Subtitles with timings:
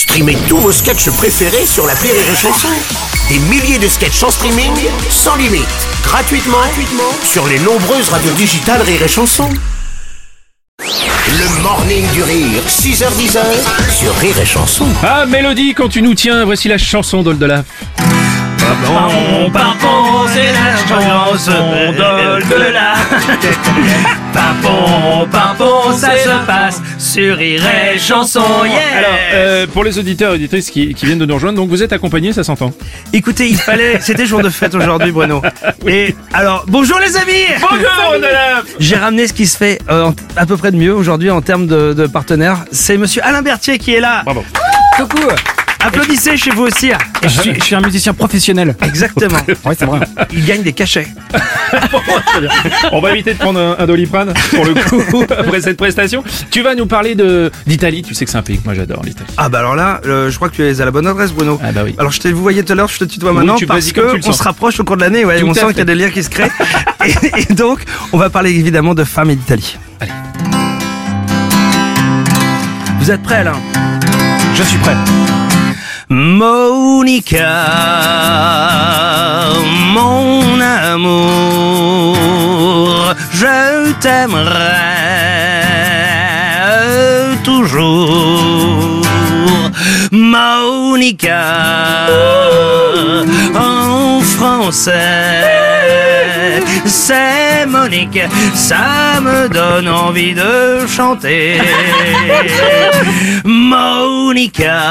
[0.00, 2.68] Streamez tous vos sketchs préférés sur la Rire et Chanson.
[3.28, 4.72] Des milliers de sketchs en streaming,
[5.10, 5.68] sans limite,
[6.02, 9.50] gratuitement, gratuitement sur les nombreuses radios digitales Rire et Chanson.
[10.78, 13.38] Le morning du rire, 6h10
[13.90, 14.86] sur Rire et Chanson.
[15.02, 17.66] Ah, Mélodie, quand tu nous tiens, voici la chanson d'Oldelaf.
[18.56, 22.94] Papon, papon, c'est la chanson de la.
[24.32, 26.80] Papon, papon, ça se passe
[27.10, 27.38] sur
[27.98, 31.56] Chanson, yeah Alors, euh, pour les auditeurs et auditrices qui, qui viennent de nous rejoindre,
[31.56, 32.72] donc vous êtes accompagnés, ça s'entend
[33.12, 33.98] Écoutez, il fallait...
[34.00, 35.42] C'était jour de fête aujourd'hui, Bruno.
[35.88, 40.46] Et alors, bonjour les amis Bonjour Oldelaf J'ai ramené ce qui se fait euh, à
[40.46, 42.64] peu près de mieux aujourd'hui en termes de, de partenaires.
[42.70, 44.22] C'est monsieur Alain Berthier qui est là.
[44.24, 44.44] Bravo.
[44.96, 45.26] Coucou
[45.82, 46.90] Applaudissez chez vous aussi.
[47.22, 48.76] Je suis, je suis un musicien professionnel.
[48.82, 49.38] Exactement.
[49.64, 50.00] Ouais, c'est vrai.
[50.32, 51.06] Il gagne des cachets.
[52.92, 56.24] On va éviter de prendre un, un doliprane, pour le coup, après cette prestation.
[56.50, 59.02] Tu vas nous parler de d'Italie, tu sais que c'est un pays que moi j'adore,
[59.04, 59.26] l'Italie.
[59.36, 61.60] Ah bah alors là, euh, je crois que tu es à la bonne adresse, Bruno.
[61.62, 61.94] Ah bah oui.
[61.98, 63.84] Alors je te vous voyais tout à l'heure, je te tutoie Oui, maintenant tu- parce
[63.84, 64.38] vas-y, comme tu que le on sens.
[64.38, 66.22] se rapproche au cours de l'année, ouais, on sent qu'il y a des liens qui
[66.22, 66.50] se créent.
[67.06, 67.80] et, et donc,
[68.12, 69.78] on va parler évidemment de femmes et d'Italie.
[70.00, 70.12] Allez.
[73.00, 73.56] Vous êtes prêts, Alain
[74.54, 74.94] Je suis prêt.
[76.12, 77.62] Monica,
[79.94, 82.16] mon amour,
[83.32, 84.50] je t'aimerai
[87.44, 89.02] toujours.
[90.10, 91.46] Monica,
[93.54, 95.59] en français,
[96.84, 98.20] c'est Monique,
[98.54, 101.60] ça me donne envie de chanter.
[103.44, 104.82] Monica,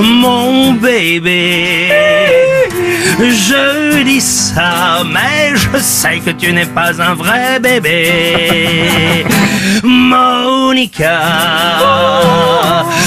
[0.00, 1.92] mon bébé.
[3.18, 9.24] Je dis ça, mais je sais que tu n'es pas un vrai bébé.
[9.82, 11.20] Monica,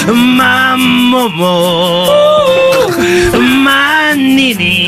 [0.07, 2.05] ma Momo,
[3.63, 4.78] ma Nini.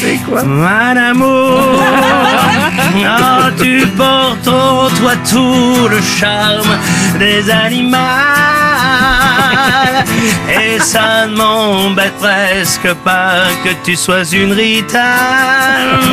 [0.00, 1.82] C'est quoi Mon amour,
[3.06, 6.76] Ah, tu portes en toi tout le charme
[7.18, 7.96] des animaux.
[10.48, 15.14] Et ça ne m'embête presque pas que tu sois une Rita.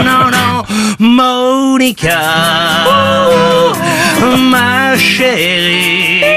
[0.05, 0.63] Non, non,
[0.99, 2.19] Monica,
[4.51, 6.32] ma chérie.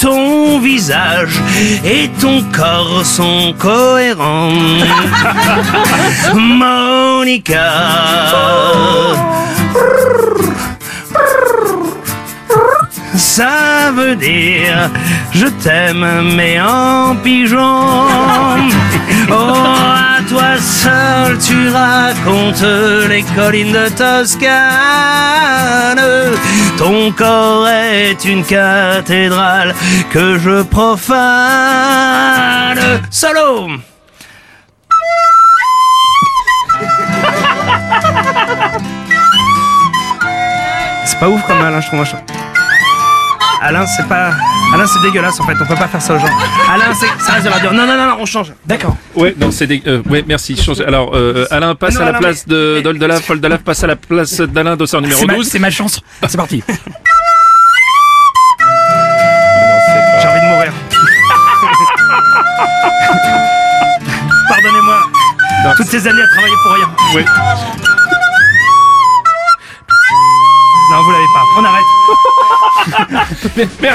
[0.00, 1.40] Ton visage
[1.84, 4.50] et ton corps sont cohérents.
[6.34, 7.72] Monica.
[13.14, 14.90] Ça veut dire
[15.32, 18.06] je t'aime mais en pigeon.
[19.30, 22.64] Oh, à toi seul tu racontes
[23.08, 24.52] les collines de Toscane.
[26.82, 29.72] Ton corps est une cathédrale
[30.10, 31.12] que je profane.
[33.08, 33.68] Solo.
[41.04, 42.04] C'est pas ouf comme Alain, je trouve.
[42.04, 42.41] je-
[43.62, 44.30] Alain, c'est pas.
[44.74, 46.26] Alain, c'est dégueulasse en fait, on peut pas faire ça aux gens.
[46.72, 47.70] Alain, c'est- ça reste de la radio.
[47.72, 48.52] Non, non, non, non, on change.
[48.66, 48.96] D'accord.
[49.14, 49.82] Ouais, non, c'est des...
[49.86, 50.56] euh, ouais, merci.
[50.60, 53.86] Change- Alors, euh, Alain passe Non, à la Alain, place de d'Oldelaf, Oldelaf passe à
[53.86, 55.46] la place d'Alain Dossard numéro C'est ma, 12.
[55.48, 56.00] c'est ma chance.
[56.26, 56.62] C'est parti.
[60.20, 60.72] J'ai envie de mourir.
[64.48, 65.00] Pardonnez-moi.
[65.76, 66.88] Toutes ces années à travailler pour rien.
[67.14, 67.24] Ouais.
[70.92, 71.42] Non, vous l'avez pas.
[71.56, 71.86] On arrête.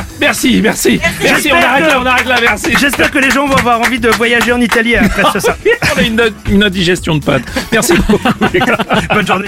[0.19, 0.99] merci, merci.
[1.21, 2.73] Merci, on arrête là, on arrête là, merci.
[2.79, 5.55] J'espère que les gens vont avoir envie de voyager en Italie après ce ça.
[5.95, 6.19] on a une,
[6.49, 7.43] une indigestion de pâtes.
[7.71, 8.17] Merci beaucoup.
[9.13, 9.47] Bonne journée.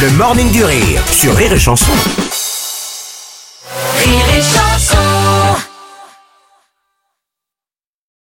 [0.00, 1.92] Le morning du rire sur Rire et Chanson.
[3.98, 4.71] Rire et Chanson.